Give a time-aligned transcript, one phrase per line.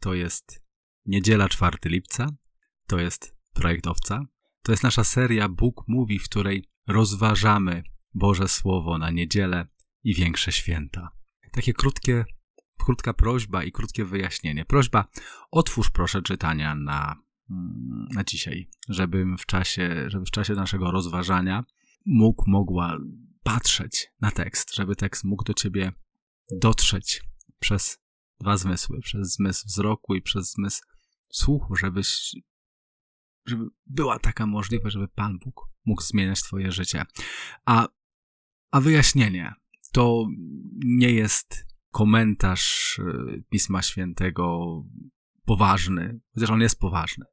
[0.00, 0.64] To jest
[1.06, 2.26] niedziela 4 lipca.
[2.86, 4.20] To jest projekt Owca.
[4.62, 7.82] To jest nasza seria Bóg mówi, w której rozważamy
[8.14, 9.66] Boże Słowo na niedzielę
[10.04, 11.08] i większe święta.
[11.52, 12.24] Takie krótkie,
[12.78, 14.64] krótka prośba i krótkie wyjaśnienie.
[14.64, 15.04] Prośba,
[15.50, 17.16] otwórz proszę czytania na,
[17.50, 21.64] mm, na dzisiaj, żebym w czasie, żeby w czasie naszego rozważania
[22.06, 22.98] mógł, mogła
[23.42, 25.92] patrzeć na tekst, żeby tekst mógł do ciebie
[26.60, 27.22] dotrzeć
[27.58, 27.98] przez
[28.40, 30.82] dwa zmysły, przez zmysł wzroku i przez zmysł
[31.32, 32.36] słuchu, żebyś,
[33.46, 37.04] żeby była taka możliwość, żeby Pan Bóg mógł zmieniać twoje życie.
[37.64, 37.88] A,
[38.70, 39.54] a wyjaśnienie
[39.92, 40.26] to
[40.84, 44.66] nie jest komentarz y, Pisma Świętego
[45.44, 47.24] poważny, chociaż on jest poważny.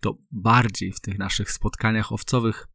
[0.00, 2.68] To bardziej w tych naszych spotkaniach owcowych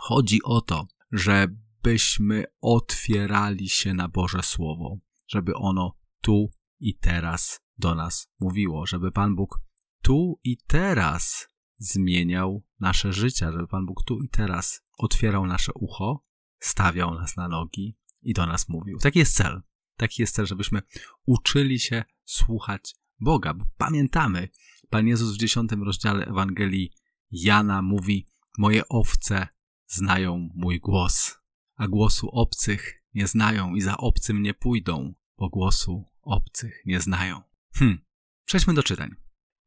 [0.00, 6.50] chodzi o to, żebyśmy otwierali się na Boże Słowo, żeby ono tu
[6.84, 9.60] i teraz do nas mówiło, żeby Pan Bóg
[10.02, 11.48] tu i teraz
[11.78, 16.24] zmieniał nasze życia, żeby Pan Bóg tu i teraz otwierał nasze ucho,
[16.58, 18.98] stawiał nas na nogi i do nas mówił.
[18.98, 19.62] Taki jest cel.
[19.96, 20.82] Taki jest cel, żebyśmy
[21.26, 24.48] uczyli się słuchać Boga, bo pamiętamy,
[24.90, 26.92] Pan Jezus w dziesiątym rozdziale Ewangelii
[27.30, 28.26] Jana mówi:
[28.58, 29.48] Moje owce
[29.86, 31.38] znają mój głos,
[31.76, 37.40] a głosu obcych nie znają i za obcym nie pójdą, bo głosu obcych nie znają.
[37.74, 37.98] Hm,
[38.44, 39.10] przejdźmy do czytań.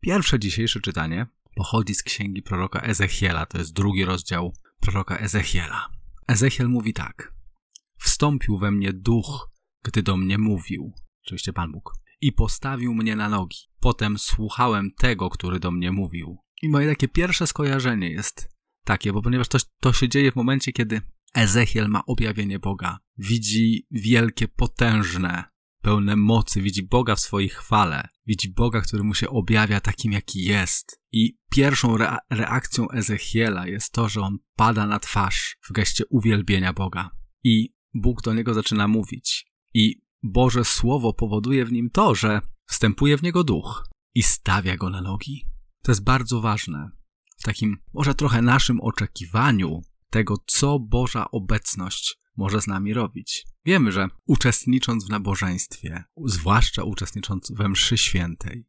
[0.02, 5.90] Pierwsze dzisiejsze czytanie pochodzi z księgi proroka Ezechiela, to jest drugi rozdział proroka Ezechiela.
[6.28, 7.34] Ezechiel mówi tak:
[8.00, 9.50] Wstąpił we mnie duch,
[9.84, 10.94] gdy do mnie mówił,
[11.26, 13.58] oczywiście Pan Bóg, i postawił mnie na nogi.
[13.80, 16.38] Potem słuchałem tego, który do mnie mówił.
[16.62, 20.72] I moje takie pierwsze skojarzenie jest takie, bo ponieważ to, to się dzieje w momencie,
[20.72, 21.02] kiedy
[21.34, 23.00] Ezechiel ma objawienie Boga.
[23.18, 25.44] Widzi wielkie, potężne,
[25.88, 30.44] pełne mocy, widzi Boga w swojej chwale, widzi Boga, który mu się objawia takim, jaki
[30.44, 31.02] jest.
[31.12, 36.74] I pierwszą rea reakcją Ezechiela jest to, że on pada na twarz w geście uwielbienia
[36.74, 37.10] Boga.
[37.44, 39.48] I Bóg do niego zaczyna mówić.
[39.74, 44.90] I Boże Słowo powoduje w nim to, że wstępuje w niego duch i stawia go
[44.90, 45.46] na nogi.
[45.84, 46.90] To jest bardzo ważne.
[47.38, 53.48] W takim, może trochę naszym oczekiwaniu tego, co Boża obecność może z nami robić.
[53.66, 58.66] Wiemy, że uczestnicząc w nabożeństwie, zwłaszcza uczestnicząc we mszy świętej,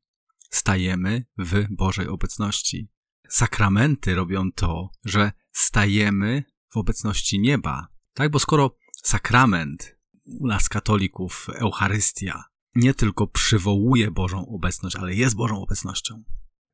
[0.51, 2.91] stajemy w Bożej obecności.
[3.29, 7.89] Sakramenty robią to, że stajemy w obecności nieba.
[8.15, 9.97] Tak, bo skoro sakrament
[10.41, 16.23] u nas katolików, Eucharystia, nie tylko przywołuje Bożą obecność, ale jest Bożą obecnością.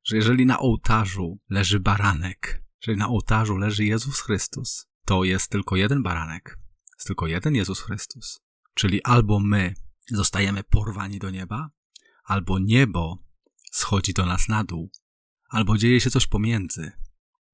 [0.05, 5.77] Że jeżeli na ołtarzu leży baranek, jeżeli na ołtarzu leży Jezus Chrystus, to jest tylko
[5.77, 6.59] jeden baranek,
[6.99, 8.41] jest tylko jeden Jezus Chrystus.
[8.75, 9.75] Czyli albo my
[10.11, 11.71] zostajemy porwani do nieba,
[12.25, 13.19] albo niebo
[13.73, 14.91] schodzi do nas na dół,
[15.49, 16.93] albo dzieje się coś pomiędzy.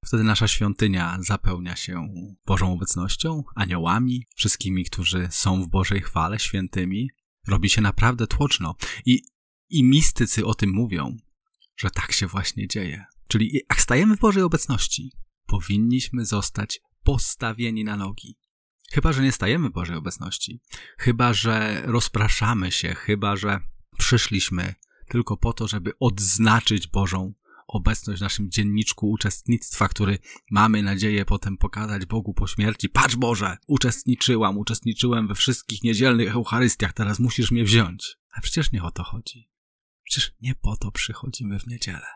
[0.05, 2.13] Wtedy nasza świątynia zapełnia się
[2.45, 7.09] Bożą obecnością, aniołami, wszystkimi, którzy są w Bożej chwale, świętymi.
[7.47, 8.75] Robi się naprawdę tłoczno.
[9.05, 9.21] I,
[9.69, 11.17] i mistycy o tym mówią,
[11.77, 13.05] że tak się właśnie dzieje.
[13.27, 15.11] Czyli jak stajemy w Bożej obecności,
[15.47, 18.37] powinniśmy zostać postawieni na nogi.
[18.91, 20.61] Chyba, że nie stajemy w Bożej obecności,
[20.97, 23.59] chyba, że rozpraszamy się, chyba, że
[23.97, 24.75] przyszliśmy
[25.07, 27.33] tylko po to, żeby odznaczyć Bożą
[27.67, 30.19] obecność w naszym dzienniczku uczestnictwa, który
[30.51, 32.89] mamy nadzieję potem pokazać Bogu po śmierci.
[32.89, 38.17] Patrz Boże, uczestniczyłam, uczestniczyłem we wszystkich niedzielnych Eucharystiach, teraz musisz mnie wziąć.
[38.33, 39.49] A przecież nie o to chodzi.
[40.03, 42.07] Przecież nie po to przychodzimy w niedzielę.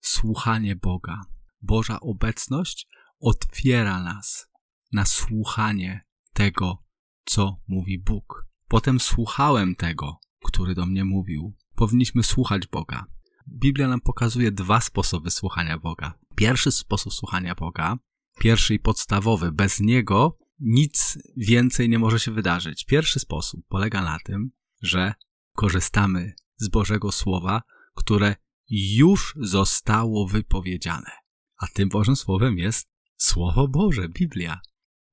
[0.00, 1.20] Słuchanie Boga,
[1.62, 2.88] Boża obecność
[3.20, 4.53] otwiera nas
[4.94, 6.84] na słuchanie tego,
[7.24, 8.46] co mówi Bóg.
[8.68, 11.56] Potem słuchałem tego, który do mnie mówił.
[11.74, 13.06] Powinniśmy słuchać Boga.
[13.48, 16.18] Biblia nam pokazuje dwa sposoby słuchania Boga.
[16.36, 17.98] Pierwszy sposób słuchania Boga,
[18.40, 22.84] pierwszy i podstawowy, bez niego nic więcej nie może się wydarzyć.
[22.84, 24.50] Pierwszy sposób polega na tym,
[24.82, 25.14] że
[25.52, 27.62] korzystamy z Bożego Słowa,
[27.94, 28.36] które
[28.70, 31.10] już zostało wypowiedziane.
[31.56, 34.60] A tym Bożym Słowem jest Słowo Boże, Biblia.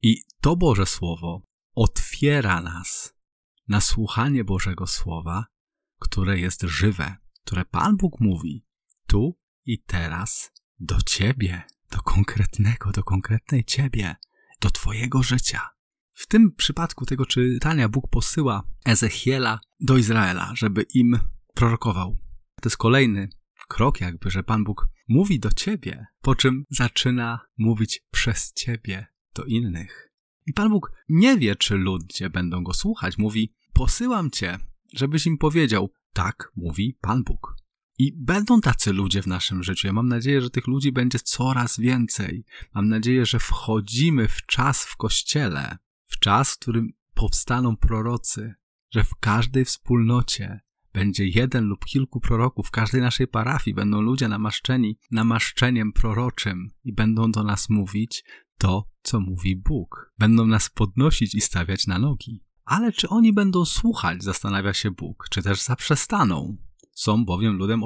[0.01, 1.42] I to Boże Słowo
[1.75, 3.15] otwiera nas
[3.68, 5.45] na słuchanie Bożego Słowa,
[6.00, 8.65] które jest żywe, które Pan Bóg mówi
[9.07, 14.15] tu i teraz do Ciebie, do konkretnego, do konkretnej Ciebie,
[14.62, 15.69] do Twojego życia.
[16.12, 21.19] W tym przypadku tego czytania Bóg posyła Ezechiela do Izraela, żeby im
[21.54, 22.18] prorokował.
[22.62, 23.30] To jest kolejny
[23.68, 29.44] krok, jakby, że Pan Bóg mówi do ciebie, po czym zaczyna mówić przez ciebie do
[29.44, 30.12] innych.
[30.45, 33.18] I Pan Bóg nie wie, czy ludzie będą go słuchać.
[33.18, 34.60] Mówi: Posyłam cię,
[34.94, 37.56] żebyś im powiedział: Tak mówi Pan Bóg.
[37.98, 39.88] I będą tacy ludzie w naszym życiu.
[39.88, 42.45] Ja mam nadzieję, że tych ludzi będzie coraz więcej.
[42.74, 48.54] Mam nadzieję, że wchodzimy w czas w kościele, w czas, w którym powstaną prorocy,
[48.94, 50.60] że w każdej wspólnocie
[50.94, 56.94] będzie jeden lub kilku proroków, w każdej naszej parafii będą ludzie namaszczeni namaszczeniem proroczym i
[56.94, 58.24] będą do nas mówić
[58.62, 60.13] to, co mówi Bóg.
[60.18, 62.44] Będą nas podnosić i stawiać na nogi.
[62.66, 66.58] Ale czy oni będą słuchać, zastanawia się Bóg, czy też zaprzestaną?
[66.92, 67.81] Są bowiem ludem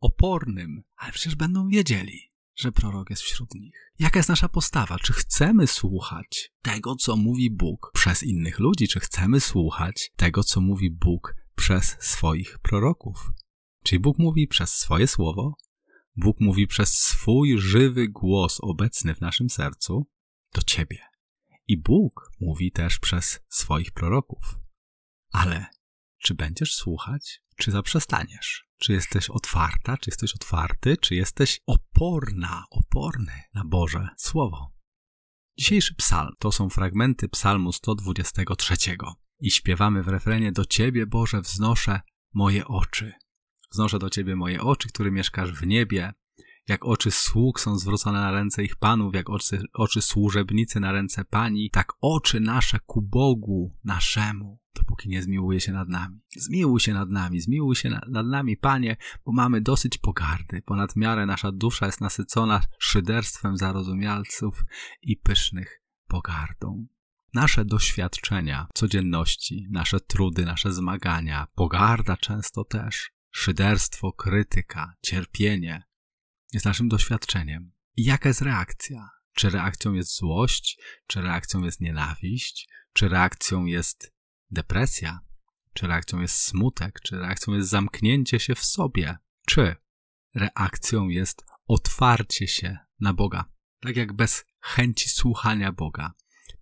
[0.00, 2.20] opornym, ale przecież będą wiedzieli,
[2.56, 3.92] że prorok jest wśród nich.
[3.98, 4.98] Jaka jest nasza postawa?
[4.98, 8.88] Czy chcemy słuchać tego, co mówi Bóg przez innych ludzi?
[8.88, 13.32] Czy chcemy słuchać tego, co mówi Bóg przez swoich proroków?
[13.82, 15.54] Czyli Bóg mówi przez swoje słowo,
[16.16, 20.06] Bóg mówi przez swój żywy głos obecny w naszym sercu
[20.54, 20.98] do ciebie.
[21.66, 24.58] I Bóg mówi też przez swoich proroków.
[25.32, 25.66] Ale
[26.18, 28.68] czy będziesz słuchać, czy zaprzestaniesz?
[28.78, 34.72] Czy jesteś otwarta, czy jesteś otwarty, czy jesteś oporna, oporny na Boże Słowo?
[35.58, 38.76] Dzisiejszy psalm to są fragmenty psalmu 123
[39.40, 42.00] i śpiewamy w refrenie Do Ciebie, Boże, wznoszę
[42.34, 43.12] moje oczy.
[43.72, 46.12] Wznoszę do Ciebie moje oczy, który mieszkasz w niebie,
[46.68, 51.24] jak oczy sług są zwrócone na ręce ich panów, jak oczy, oczy służebnicy na ręce
[51.24, 56.20] pani, tak oczy nasze ku Bogu naszemu, dopóki nie zmiłuje się nad nami.
[56.36, 60.62] Zmiłuj się nad nami, zmiłuj się nad, nad nami, Panie, bo mamy dosyć pogardy.
[60.62, 64.64] Ponad miarę nasza dusza jest nasycona szyderstwem zarozumialców
[65.02, 66.86] i pysznych pogardą.
[67.34, 75.87] Nasze doświadczenia codzienności, nasze trudy, nasze zmagania, pogarda często też, szyderstwo, krytyka, cierpienie,
[76.52, 77.72] jest naszym doświadczeniem.
[77.96, 79.10] I jaka jest reakcja?
[79.34, 84.12] Czy reakcją jest złość, czy reakcją jest nienawiść, czy reakcją jest
[84.50, 85.20] depresja,
[85.72, 89.16] czy reakcją jest smutek, czy reakcją jest zamknięcie się w sobie,
[89.46, 89.76] czy
[90.34, 93.44] reakcją jest otwarcie się na Boga.
[93.80, 96.12] Tak jak bez chęci słuchania Boga,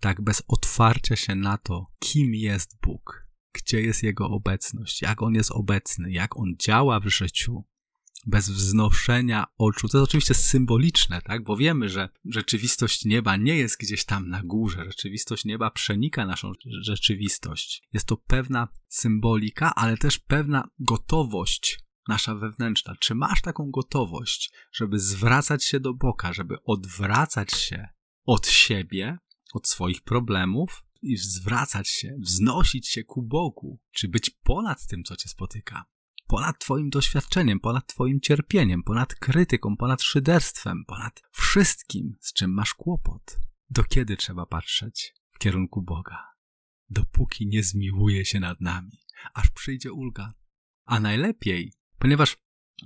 [0.00, 5.35] tak bez otwarcia się na to, kim jest Bóg, gdzie jest Jego obecność, jak On
[5.35, 7.65] jest obecny, jak On działa w życiu,
[8.27, 9.89] bez wznoszenia oczu.
[9.89, 11.45] To jest oczywiście symboliczne, tak?
[11.45, 14.85] Bo wiemy, że rzeczywistość nieba nie jest gdzieś tam na górze.
[14.87, 16.53] Rzeczywistość nieba przenika naszą
[16.83, 17.83] rzeczywistość.
[17.93, 21.79] Jest to pewna symbolika, ale też pewna gotowość
[22.09, 22.95] nasza wewnętrzna.
[23.01, 27.89] Czy masz taką gotowość, żeby zwracać się do Boga, żeby odwracać się
[28.25, 29.19] od siebie,
[29.55, 35.17] od swoich problemów i zwracać się, wznosić się ku Bogu, czy być ponad tym, co
[35.17, 35.85] cię spotyka?
[36.26, 42.75] Ponad Twoim doświadczeniem, ponad Twoim cierpieniem, ponad krytyką, ponad szyderstwem, ponad wszystkim, z czym masz
[42.75, 43.38] kłopot.
[43.70, 46.37] Do kiedy trzeba patrzeć w kierunku Boga?
[46.90, 49.00] Dopóki nie zmiłuje się nad nami,
[49.34, 50.34] aż przyjdzie ulga.
[50.84, 52.37] A najlepiej, ponieważ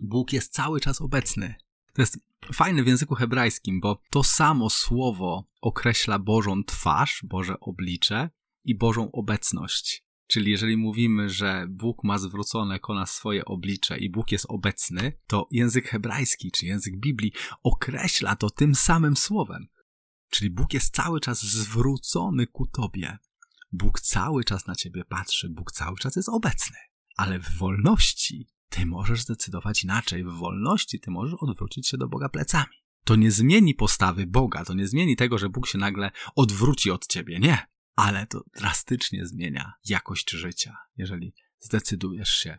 [0.01, 1.55] Bóg jest cały czas obecny.
[1.93, 2.19] To jest
[2.53, 8.31] fajne w języku hebrajskim, bo to samo słowo określa Bożą twarz, Boże oblicze
[8.65, 10.05] i Bożą obecność.
[10.31, 15.13] Czyli jeżeli mówimy, że Bóg ma zwrócone ku nas swoje oblicze i Bóg jest obecny,
[15.27, 17.33] to język hebrajski czy język Biblii
[17.63, 19.67] określa to tym samym słowem.
[20.31, 23.19] Czyli Bóg jest cały czas zwrócony ku tobie.
[23.73, 26.77] Bóg cały czas na ciebie patrzy, Bóg cały czas jest obecny.
[27.17, 30.25] Ale w wolności ty możesz zdecydować inaczej.
[30.25, 32.75] W wolności ty możesz odwrócić się do Boga plecami.
[33.05, 37.07] To nie zmieni postawy Boga, to nie zmieni tego, że Bóg się nagle odwróci od
[37.07, 37.39] ciebie.
[37.39, 37.67] Nie
[38.01, 42.59] ale to drastycznie zmienia jakość życia, jeżeli zdecydujesz się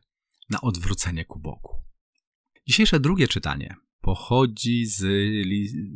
[0.49, 1.75] na odwrócenie ku Bogu.
[2.67, 5.03] Dzisiejsze drugie czytanie pochodzi z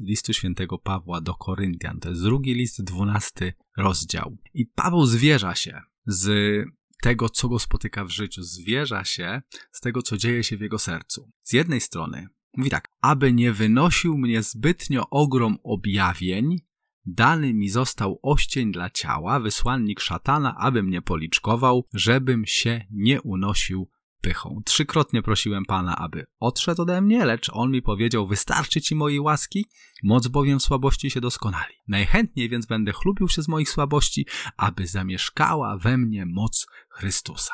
[0.05, 1.99] listu świętego Pawła do Koryntian.
[1.99, 4.37] To jest drugi list, dwunasty rozdział.
[4.53, 6.29] I Paweł zwierza się z
[7.01, 10.79] tego, co go spotyka w życiu, zwierza się z tego, co dzieje się w jego
[10.79, 11.31] sercu.
[11.43, 16.59] Z jednej strony mówi tak, aby nie wynosił mnie zbytnio ogrom objawień,
[17.05, 23.89] Dany mi został oścień dla ciała, wysłannik szatana, aby mnie policzkował, żebym się nie unosił
[24.21, 24.61] pychą.
[24.65, 29.65] Trzykrotnie prosiłem Pana, aby odszedł ode mnie, lecz On mi powiedział, wystarczy Ci mojej łaski,
[30.03, 31.73] moc bowiem w słabości się doskonali.
[31.87, 37.53] Najchętniej więc będę chlubił się z moich słabości, aby zamieszkała we mnie moc Chrystusa.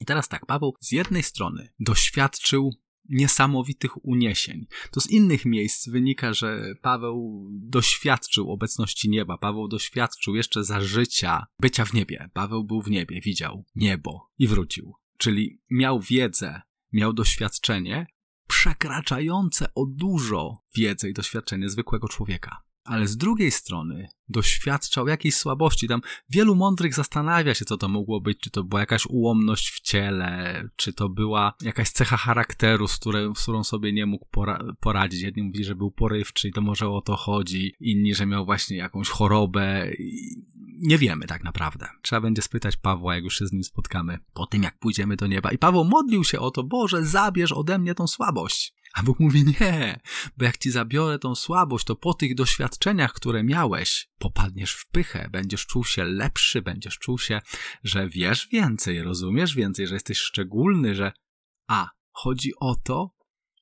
[0.00, 2.70] I teraz tak, Paweł z jednej strony doświadczył
[3.08, 4.66] niesamowitych uniesień.
[4.90, 9.38] To z innych miejsc wynika, że Paweł doświadczył obecności nieba.
[9.38, 12.30] Paweł doświadczył jeszcze za życia bycia w niebie.
[12.32, 14.94] Paweł był w niebie, widział niebo i wrócił.
[15.18, 18.06] Czyli miał wiedzę, miał doświadczenie
[18.48, 22.62] przekraczające o dużo wiedzę i doświadczenie zwykłego człowieka.
[22.84, 25.88] Ale z drugiej strony doświadczał jakiejś słabości.
[25.88, 28.38] Tam wielu mądrych zastanawia się, co to mogło być.
[28.38, 33.00] Czy to była jakaś ułomność w ciele, czy to była jakaś cecha charakteru, z,
[33.36, 35.20] z którą sobie nie mógł pora poradzić.
[35.20, 38.76] Jedni mówili, że był porywczy i to może o to chodzi, inni, że miał właśnie
[38.76, 39.90] jakąś chorobę.
[40.78, 41.88] Nie wiemy tak naprawdę.
[42.02, 45.26] Trzeba będzie spytać Pawła, jak już się z nim spotkamy, po tym jak pójdziemy do
[45.26, 45.50] nieba.
[45.50, 48.74] I Paweł modlił się o to, Boże, zabierz ode mnie tą słabość.
[48.94, 50.00] A Bóg mówi nie,
[50.36, 55.28] bo jak ci zabiorę tą słabość, to po tych doświadczeniach, które miałeś, popadniesz w pychę,
[55.32, 57.40] będziesz czuł się lepszy, będziesz czuł się,
[57.84, 61.12] że wiesz więcej, rozumiesz więcej, że jesteś szczególny, że
[61.68, 63.14] a, chodzi o to,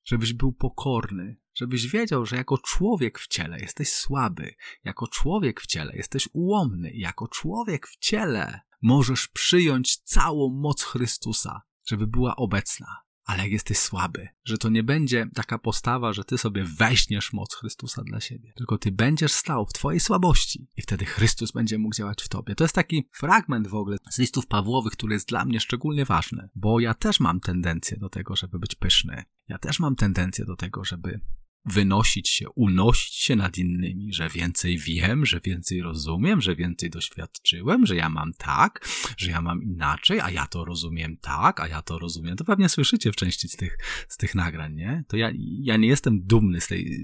[0.03, 5.65] żebyś był pokorny, żebyś wiedział, że jako człowiek w ciele jesteś słaby, jako człowiek w
[5.65, 13.01] ciele jesteś ułomny, jako człowiek w ciele możesz przyjąć całą moc Chrystusa, żeby była obecna
[13.31, 17.55] ale jak jesteś słaby, że to nie będzie taka postawa, że ty sobie weźmiesz moc
[17.55, 21.95] Chrystusa dla siebie, tylko ty będziesz stał w twojej słabości i wtedy Chrystus będzie mógł
[21.95, 22.55] działać w tobie.
[22.55, 26.49] To jest taki fragment w ogóle z listów Pawłowych, który jest dla mnie szczególnie ważny,
[26.55, 29.23] bo ja też mam tendencję do tego, żeby być pyszny.
[29.47, 31.19] Ja też mam tendencję do tego, żeby
[31.65, 37.85] wynosić się, unosić się nad innymi, że więcej wiem, że więcej rozumiem, że więcej doświadczyłem,
[37.85, 38.87] że ja mam tak,
[39.17, 42.35] że ja mam inaczej, a ja to rozumiem tak, a ja to rozumiem.
[42.35, 43.77] To pewnie słyszycie w części z tych,
[44.07, 45.03] z tych nagrań, nie?
[45.07, 47.01] To ja, ja nie jestem dumny z, tej,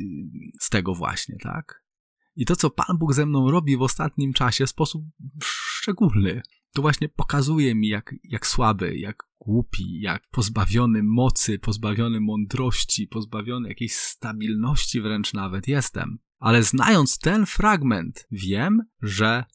[0.60, 1.84] z tego właśnie, tak?
[2.36, 5.04] I to, co Pan Bóg ze mną robi w ostatnim czasie w sposób
[5.44, 6.42] szczególny,
[6.74, 13.70] to właśnie pokazuje mi, jak, jak słaby, jak głupi, jak pozbawiony mocy, pozbawiony mądrości, pozbawiony
[13.70, 16.20] jakiejś stabilności wręcz nawet jestem.
[16.40, 19.46] Ale znając ten fragment, wiem, że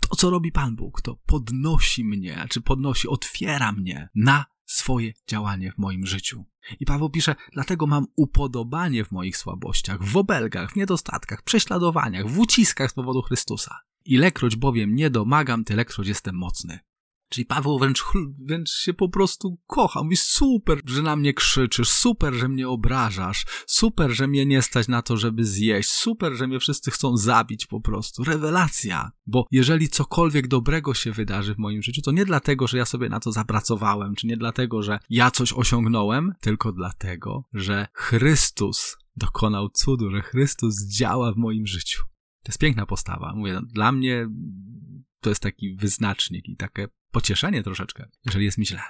[0.00, 5.72] to, co robi Pan Bóg, to podnosi mnie, czy podnosi, otwiera mnie na swoje działanie
[5.72, 6.44] w moim życiu.
[6.80, 12.38] I Paweł pisze, dlatego mam upodobanie w moich słabościach, w obelgach, w niedostatkach, prześladowaniach, w
[12.38, 13.78] uciskach z powodu Chrystusa.
[14.04, 16.78] Ilekroć bowiem nie domagam, tylekroć jestem mocny.
[17.28, 18.04] Czyli Paweł wręcz,
[18.46, 20.02] wręcz się po prostu kocha.
[20.02, 24.88] Mówi, super, że na mnie krzyczysz, super, że mnie obrażasz, super, że mnie nie stać
[24.88, 28.24] na to, żeby zjeść, super, że mnie wszyscy chcą zabić po prostu.
[28.24, 29.10] Rewelacja.
[29.26, 33.08] Bo jeżeli cokolwiek dobrego się wydarzy w moim życiu, to nie dlatego, że ja sobie
[33.08, 39.68] na to zapracowałem, czy nie dlatego, że ja coś osiągnąłem, tylko dlatego, że Chrystus dokonał
[39.68, 42.02] cudu, że Chrystus działa w moim życiu.
[42.42, 43.32] To jest piękna postawa.
[43.36, 44.28] Mówię, dla mnie
[45.20, 48.82] to jest taki wyznacznik i takie pocieszenie troszeczkę, jeżeli jest mi źle.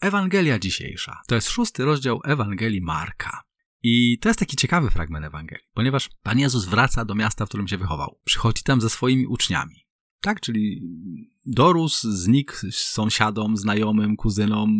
[0.00, 1.20] Ewangelia dzisiejsza.
[1.26, 3.42] To jest szósty rozdział Ewangelii Marka.
[3.82, 7.68] I to jest taki ciekawy fragment Ewangelii, ponieważ Pan Jezus wraca do miasta, w którym
[7.68, 8.20] się wychował.
[8.24, 9.87] Przychodzi tam ze swoimi uczniami.
[10.20, 10.82] Tak, czyli
[11.46, 14.70] dorósł, znikł sąsiadom, znajomym, kuzynom,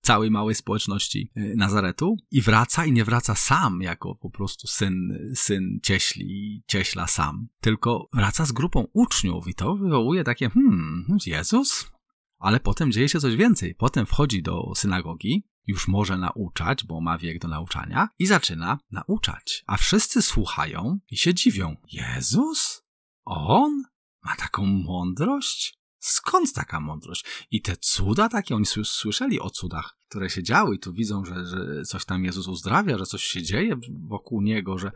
[0.00, 5.18] całej małej społeczności y, Nazaretu i wraca i nie wraca sam jako po prostu syn,
[5.34, 11.90] syn cieśli, cieśla sam, tylko wraca z grupą uczniów i to wywołuje takie, hmm, Jezus?
[12.38, 13.74] Ale potem dzieje się coś więcej.
[13.74, 19.64] Potem wchodzi do synagogi, już może nauczać, bo ma wiek do nauczania i zaczyna nauczać.
[19.66, 21.76] A wszyscy słuchają i się dziwią.
[21.92, 22.82] Jezus?
[23.24, 23.82] On?
[24.24, 25.80] Ma taką mądrość?
[25.98, 27.24] Skąd taka mądrość?
[27.50, 31.46] I te cuda takie, oni słyszeli o cudach, które się działy i tu widzą, że,
[31.46, 33.76] że coś tam Jezus uzdrawia, że coś się dzieje
[34.08, 34.92] wokół Niego, że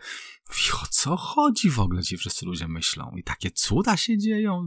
[0.82, 3.10] o co chodzi w ogóle ci wszyscy ludzie myślą?
[3.16, 4.66] I takie cuda się dzieją?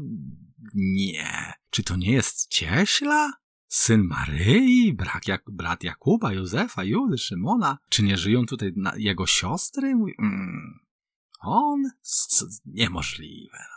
[0.74, 1.54] Nie.
[1.70, 3.34] Czy to nie jest cieśla?
[3.68, 7.78] Syn Maryi, brat, Jak brat Jakuba, Józefa, Judy, Szymona?
[7.90, 9.88] Czy nie żyją tutaj jego siostry?
[10.20, 10.80] Mm.
[11.40, 11.84] On?
[12.66, 13.77] Niemożliwe.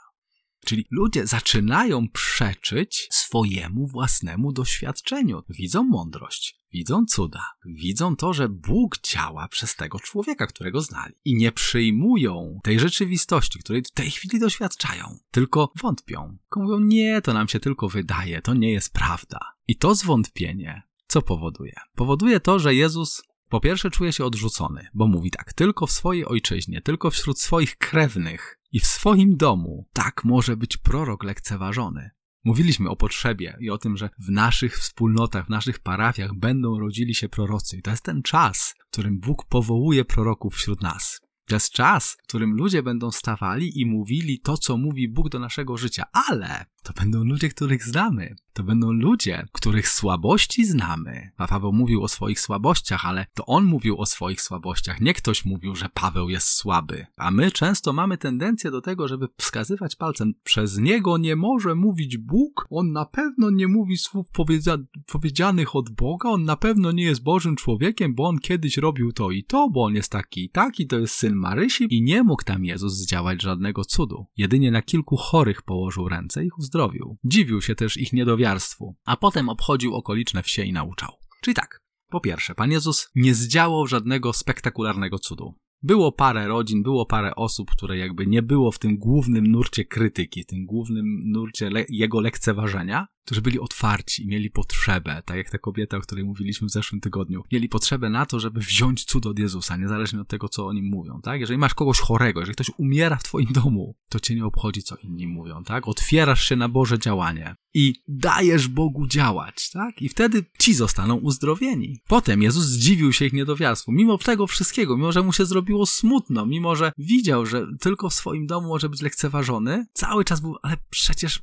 [0.70, 5.42] Czyli ludzie zaczynają przeczyć swojemu własnemu doświadczeniu.
[5.48, 11.14] Widzą mądrość, widzą cuda, widzą to, że Bóg działa przez tego człowieka, którego znali.
[11.24, 16.36] I nie przyjmują tej rzeczywistości, której w tej chwili doświadczają, tylko wątpią.
[16.56, 19.38] Mówią, nie, to nam się tylko wydaje, to nie jest prawda.
[19.68, 21.74] I to zwątpienie co powoduje?
[21.94, 26.26] Powoduje to, że Jezus po pierwsze czuje się odrzucony, bo mówi tak, tylko w swojej
[26.26, 32.10] ojczyźnie, tylko wśród swoich krewnych i w swoim domu tak może być prorok lekceważony.
[32.44, 37.14] Mówiliśmy o potrzebie i o tym, że w naszych wspólnotach, w naszych parafiach będą rodzili
[37.14, 37.76] się prorocy.
[37.76, 41.20] I to jest ten czas, w którym Bóg powołuje proroków wśród nas.
[41.46, 45.38] To jest czas, w którym ludzie będą stawali i mówili to, co mówi Bóg do
[45.38, 46.04] naszego życia.
[46.12, 48.34] Ale To będą ludzie, których znamy.
[48.52, 51.30] To będą ludzie, których słabości znamy.
[51.36, 55.00] A Paweł mówił o swoich słabościach, ale to on mówił o swoich słabościach.
[55.00, 57.06] Nie ktoś mówił, że Paweł jest słaby.
[57.16, 60.32] A my często mamy tendencję do tego, żeby wskazywać palcem.
[60.42, 62.66] Przez niego nie może mówić Bóg.
[62.70, 66.28] On na pewno nie mówi słów powiedzia- powiedzianych od Boga.
[66.28, 69.84] On na pewno nie jest Bożym człowiekiem, bo on kiedyś robił to i to, bo
[69.84, 73.42] on jest taki i taki, to jest syn Marysi i nie mógł tam Jezus zdziałać
[73.42, 74.26] żadnego cudu.
[74.36, 77.16] Jedynie na kilku chorych położył ręce i ich uzdrowił.
[77.24, 81.12] Dziwił się też ich niedowiarstwu, a potem obchodził okoliczne wsie i nauczał.
[81.42, 85.54] Czyli tak, po pierwsze, Pan Jezus nie zdziałał żadnego spektakularnego cudu.
[85.82, 90.44] Było parę rodzin, było parę osób, które jakby nie było w tym głównym nurcie krytyki,
[90.46, 95.58] tym głównym nurcie le jego lekceważenia, którzy byli otwarci i mieli potrzebę, tak jak ta
[95.58, 99.38] kobieta, o której mówiliśmy w zeszłym tygodniu, mieli potrzebę na to, żeby wziąć cud od
[99.38, 101.40] Jezusa, niezależnie od tego, co o nim mówią, tak?
[101.40, 104.96] Jeżeli masz kogoś chorego, jeżeli ktoś umiera w twoim domu, to cię nie obchodzi, co
[104.96, 105.88] inni mówią, tak?
[105.88, 110.02] Otwierasz się na Boże działanie i dajesz Bogu działać, tak?
[110.02, 112.00] I wtedy ci zostaną uzdrowieni.
[112.08, 113.92] Potem Jezus zdziwił się ich niedowiarstwu.
[113.92, 118.14] Mimo tego wszystkiego, mimo że mu się zrobiło smutno, mimo że widział, że tylko w
[118.14, 121.42] swoim domu może być lekceważony, cały czas był, ale przecież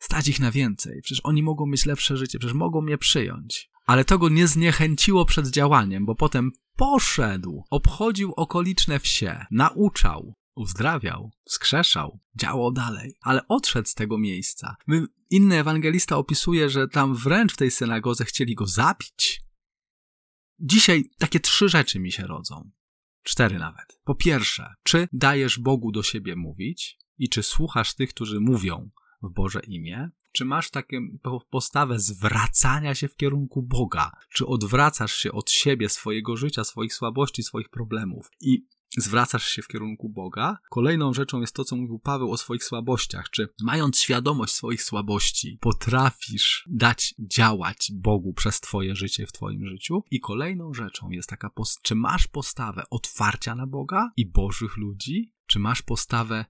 [0.00, 1.00] stać ich na więcej.
[1.02, 3.70] Przecież oni mogą mieć lepsze życie, przecież mogą mnie przyjąć.
[3.86, 11.30] Ale to go nie zniechęciło przed działaniem, bo potem poszedł, obchodził okoliczne wsie, nauczał, uzdrawiał,
[11.48, 14.76] skrzeszał, działał dalej, ale odszedł z tego miejsca.
[15.30, 19.42] Inny ewangelista opisuje, że tam wręcz w tej synagodze chcieli go zabić.
[20.58, 22.70] Dzisiaj takie trzy rzeczy mi się rodzą.
[23.22, 24.00] Cztery nawet.
[24.04, 28.90] Po pierwsze, czy dajesz Bogu do siebie mówić i czy słuchasz tych, którzy mówią
[29.22, 30.10] w Boże imię?
[30.32, 30.96] Czy masz taką
[31.50, 34.12] postawę zwracania się w kierunku Boga?
[34.32, 39.68] Czy odwracasz się od siebie, swojego życia, swoich słabości, swoich problemów i zwracasz się w
[39.68, 40.58] kierunku Boga?
[40.70, 43.30] Kolejną rzeczą jest to, co mówił Paweł o swoich słabościach.
[43.30, 50.04] Czy mając świadomość swoich słabości, potrafisz dać działać Bogu przez Twoje życie w Twoim życiu?
[50.10, 51.50] I kolejną rzeczą jest taka,
[51.82, 55.32] czy masz postawę otwarcia na Boga i Bożych ludzi?
[55.46, 56.44] Czy masz postawę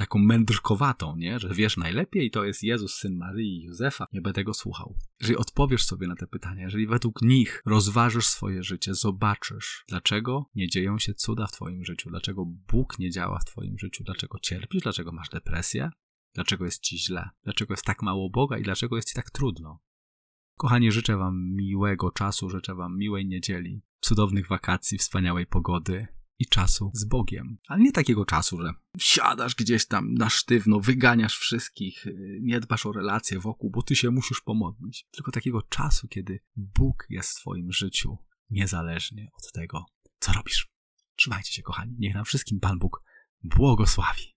[0.00, 1.38] taką mędrkowatą, nie?
[1.38, 4.96] Że wiesz najlepiej, to jest Jezus, syn Maryi i Józefa, nie będę go słuchał.
[5.20, 10.68] Jeżeli odpowiesz sobie na te pytania, jeżeli według nich rozważysz swoje życie, zobaczysz, dlaczego nie
[10.68, 14.82] dzieją się cuda w twoim życiu, dlaczego Bóg nie działa w twoim życiu, dlaczego cierpisz,
[14.82, 15.90] dlaczego masz depresję,
[16.34, 19.80] dlaczego jest ci źle, dlaczego jest tak mało Boga i dlaczego jest ci tak trudno.
[20.56, 26.06] Kochani, życzę wam miłego czasu, życzę wam miłej niedzieli, cudownych wakacji, wspaniałej pogody,
[26.40, 27.58] i czasu z Bogiem.
[27.68, 32.86] Ale nie takiego czasu, że siadasz gdzieś tam na sztywno, wyganiasz wszystkich, y, nie dbasz
[32.86, 35.06] o relacje wokół, bo ty się musisz pomodlić.
[35.10, 38.18] Tylko takiego czasu, kiedy Bóg jest w twoim życiu,
[38.50, 39.84] niezależnie od tego,
[40.18, 40.68] co robisz.
[41.16, 41.96] Trzymajcie się, kochani.
[41.98, 43.02] Niech nam wszystkim Pan Bóg
[43.42, 44.34] błogosławi.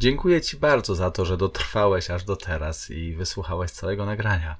[0.00, 4.56] Dziękuję Ci bardzo za to, że dotrwałeś aż do teraz i wysłuchałeś całego nagrania.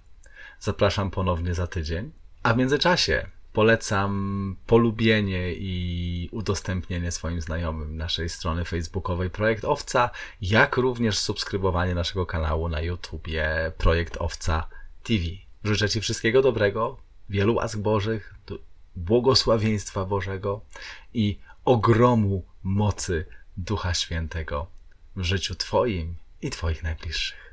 [0.60, 2.12] Zapraszam ponownie za tydzień.
[2.42, 10.76] A w międzyczasie polecam polubienie i udostępnienie swoim znajomym naszej strony facebookowej Projekt Owca, jak
[10.76, 14.68] również subskrybowanie naszego kanału na YouTubie Projekt Owca
[15.02, 15.24] TV.
[15.64, 18.34] Życzę Ci wszystkiego dobrego, wielu łask Bożych,
[18.96, 20.60] błogosławieństwa Bożego
[21.14, 24.66] i ogromu mocy Ducha Świętego
[25.16, 27.45] w życiu Twoim i Twoich najbliższych.